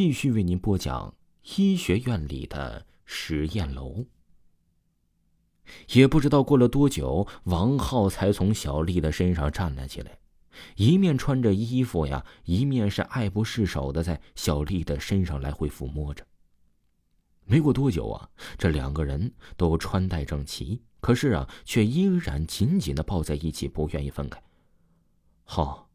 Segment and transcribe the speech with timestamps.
[0.00, 1.12] 继续为您播讲
[1.56, 4.04] 医学院里的实验楼。
[5.88, 10.16] 也不知道过了多久，王浩才从小丽的身上站了起来，
[10.76, 16.24] 一面穿着衣服呀，一面是爱不释手的在小丽的身上来回抚摸着。
[17.44, 24.40] 没过多久啊，这两个人都穿戴整齐，可是啊，却依然紧紧的抱在一起，不愿意分开。
[25.42, 25.90] 好，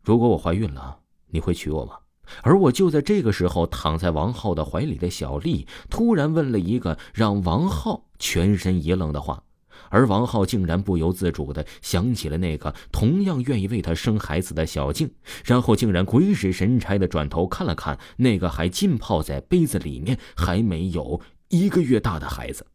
[0.00, 1.98] 如果我怀孕了，你会娶我吗？
[2.42, 9.42] 而我就在这个时候，躺在王浩的怀里的小丽突然问了一个让王浩全身一愣的话，
[9.90, 15.10] 而王浩竟然不由自主的想起了那个同样愿意为他生孩子的小静，
[15.44, 22.66] 然后竟然鬼使神差的转头看了看那个还浸泡在杯子里面还没有一个月大的孩子。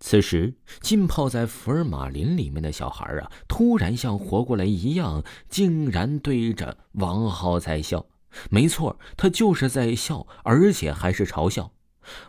[0.00, 8.04] 此时，浸泡在福尔马林里面的小孩啊，突然像活过来一样，竟然对着王浩在笑。
[8.50, 11.72] 没错，他就是在笑，而且还是嘲笑。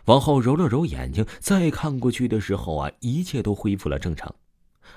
[0.04, 4.34] 王浩揉了揉眼睛，再看过去的时候啊，一切都恢复了正常。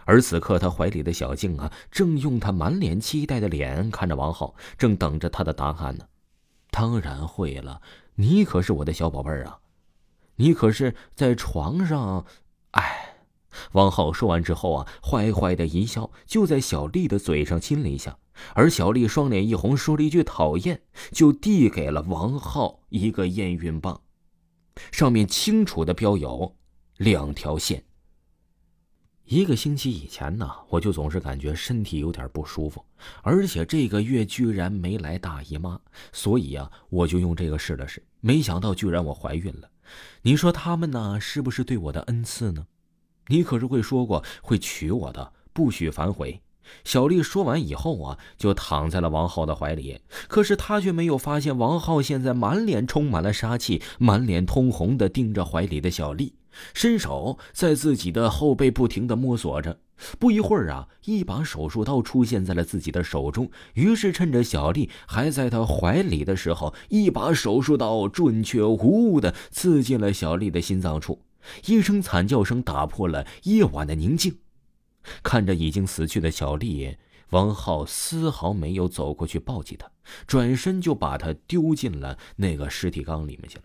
[0.05, 6.05] 而此刻，他怀里的小静啊，正用他满脸期待的脸看着王浩，正等着他的答案呢。
[6.69, 7.81] 当然会了，
[8.15, 9.59] 你可是我的小宝贝儿啊，
[10.35, 12.25] 你可是在床上。
[12.71, 13.15] 哎，
[13.71, 18.17] 王浩说完之后啊，坏坏的一笑，就在小丽的嘴上亲了一下，
[18.53, 24.01] 而小丽双脸一红，说了一句讨厌，就递给了王浩一个验孕棒，
[24.91, 26.55] 上面清楚的标有
[26.97, 27.83] 两条线。
[29.25, 32.85] 一个星期以前呢，我就总是感觉身体有点不舒服，
[33.23, 35.77] 而且这个月居然没来大姨妈，
[36.13, 39.69] 所以啊，我就用这个试了试，没想到居然我怀孕了。
[40.21, 42.65] 你说他们呢，是不是对我的恩赐呢？
[43.27, 46.41] 你可是会说过会娶我的，不许反悔。
[46.83, 49.99] 小丽说完以后啊，就躺在了王浩的怀里。
[50.27, 56.35] 可是她却没有发现，王浩现在满脸充满了杀气，满脸通红的盯着怀里的小丽，
[56.73, 59.79] 伸手在自己的后背不停的摸索着。
[60.19, 63.49] 不一会儿啊，一把手术刀出现在了自己的手中。
[63.73, 71.23] 于是趁着小丽还在他怀里的时候，一把手术刀准确无误的刺进了小丽的心脏处。
[71.65, 74.37] 一声惨叫声打破了夜晚的宁静。
[75.23, 76.97] 看着已经死去的小丽，
[77.31, 79.89] 王浩丝毫没有走过去抱起她，
[80.25, 83.63] 转身就把她丢进了那个尸体缸里面去了。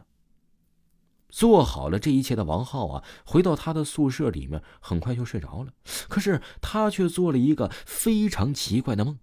[1.28, 5.72] 做好了这一切的王浩啊，回到他的宿舍里面，很快就睡着了。
[6.08, 9.18] 可是他却做了一个非常奇怪的梦，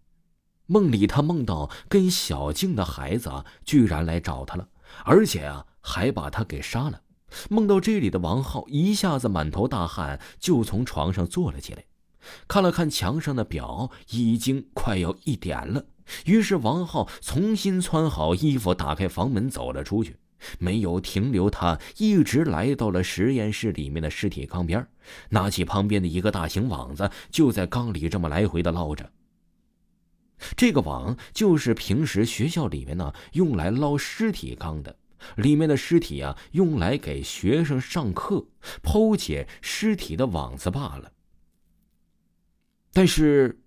[0.65, 4.69] 梦里他梦到跟小静的孩子啊，居然来找他了，
[5.05, 7.01] 而且啊，还把他给杀了。
[7.47, 11.85] 梦到这里的王浩一下子满头大汗，就从床上坐了起来，
[12.47, 15.85] 看了看墙上的表，已经快要一点了。
[16.25, 20.17] 于是王浩重新穿好衣服，打开房门走了出去。
[20.57, 24.87] 没有停留，他一直来到了实验室里面的尸体缸边，
[25.31, 29.11] 拿起旁边的一个大型网子，就在缸里这么来回的捞着。
[30.55, 34.95] 这个网就是平时学校里面呢用来捞尸体缸的，
[35.35, 38.47] 里面的尸体啊用来给学生上课
[38.81, 41.11] 剖解尸体的网子罢了。
[42.93, 43.61] 但是，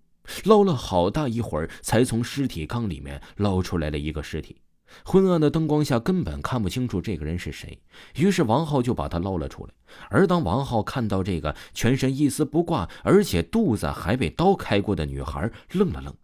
[0.45, 4.57] 捞了好大一会儿，才从尸体缸里面捞出来了一个尸体。
[5.05, 7.81] 昏暗的灯光下根本看不清楚这个人是谁，
[8.17, 9.73] 于是王浩就把他捞了出来。
[10.11, 16.15] 而当王浩看到这个全身一丝不挂，而且肚子还被刀开过的女孩，愣了愣。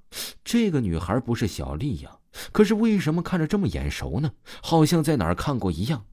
[0.44, 2.19] 这个女孩不是小丽呀，
[2.53, 4.30] 可是为什么看着这么眼熟呢？
[4.62, 6.04] 好像在哪儿看过一样。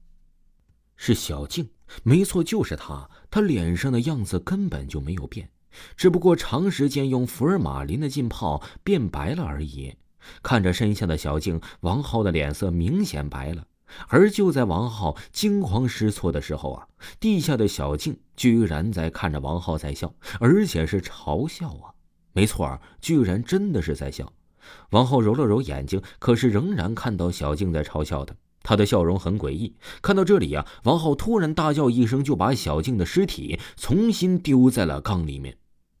[0.96, 1.68] 是小静，
[2.04, 3.10] 没错，就是她。
[3.30, 5.50] 她脸上的样子根本就没有变，
[5.96, 9.94] 只不过长时间用福尔马林的浸泡变白了而已。
[10.42, 13.64] 看着身下的小静，王浩的脸色明显白了。
[14.08, 16.88] 而就在王浩惊慌失措的时候啊，
[17.20, 21.94] 地下的小静居然在看着王浩在笑，而且是嘲笑啊！
[22.32, 24.32] 没错，居然真的是在笑。
[24.90, 28.34] 王浩揉了揉眼睛，可是仍然看到小静在嘲笑他，
[28.64, 29.76] 他的笑容很诡异。
[30.02, 35.56] 看到这里啊，王浩突然大叫一声，就把小静的尸体重新丢在了缸里面。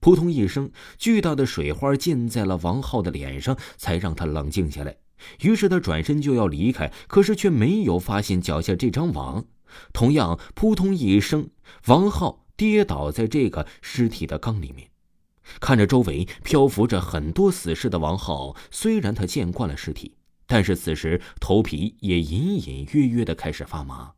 [0.06, 4.98] 扑通一声，巨大的水花溅在了王浩的脸上，才让他冷静下来。
[5.40, 9.46] 于是他转身就要离开，可是却没有发现脚下这张网。
[9.92, 11.50] 同样，扑通一声，
[11.88, 14.90] 王浩跌倒在这个尸体的缸里面。
[15.58, 20.14] 看着周围漂浮着很多死尸的王浩，虽然他见惯了尸体，
[20.46, 24.12] 但是此时头皮也隐隐约约的开始发麻。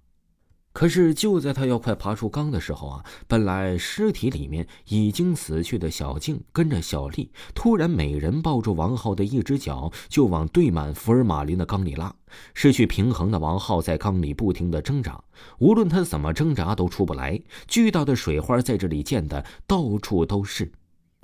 [0.79, 12.15] 可是就在他要快爬出缸的时候啊，本来尸体里面已经死去的小静跟着小丽，突然每人抱住王浩的一只脚，就往堆满福尔马林的缸里拉。
[12.55, 15.21] 失去平衡的王浩在缸里不停的挣扎，
[15.59, 17.43] 无论他怎么挣扎都出不来。
[17.67, 20.71] 巨大的水花在这里溅得到处都是。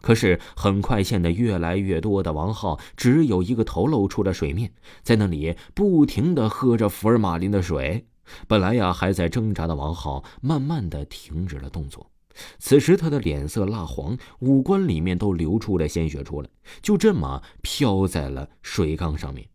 [0.03, 4.73] 可是很快陷得越来越多的王浩，只有一个头露出了水面，
[5.05, 8.07] 在那里不停的喝着福尔马林的水。
[8.47, 12.11] 本来呀还在挣扎的王浩，慢慢的停止了动作。
[12.59, 16.49] 此时他的脸色蜡黄，五官里面都流出了鲜血出来，
[16.83, 19.47] 就这么飘在了水缸上面。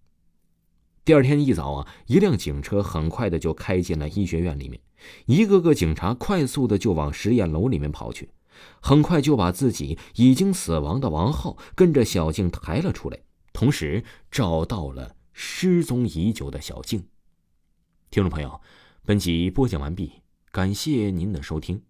[1.03, 4.79] 第二天一早啊，一辆警车很快的就开进了医学院里面，
[5.25, 8.29] 一个个警察快速的就往实验楼里面跑去，
[8.79, 13.19] 很快就把自己已经死亡的王浩跟着小静抬了出来，
[13.51, 17.03] 同时找到了失踪已久的小静。
[18.11, 18.59] 听众朋友，
[19.05, 21.83] 本集播讲完毕，感谢您的收听。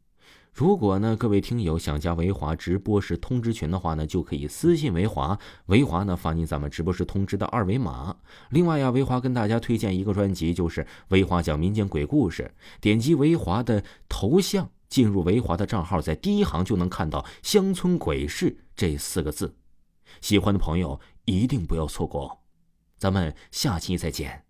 [0.51, 8.17] 如果呢，各位听友想加维华直播室通知群的话呢，就可以私信维华，维华呢发您咱们直播室通知的二维码。
[8.49, 12.53] 另外呀，维华跟大家推荐一个专辑，就是维华讲民间鬼故事。
[12.81, 19.55] 点击维华的头像，进入维华的账号，在第一行就能看到“乡村鬼事”这四个字。
[20.19, 22.37] 喜欢的朋友一定不要错过哦。
[22.97, 24.48] 咱们下期再见。